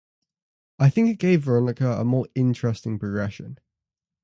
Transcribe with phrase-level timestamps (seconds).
[0.79, 3.59] I think it gave Veronica a more interesting progression.